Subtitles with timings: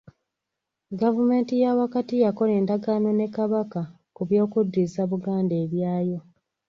[0.91, 3.81] Gavumenti ya wakati yakola endagaano ne Kabaka
[4.15, 6.19] ku by'okuddiza Buganda ebyayo.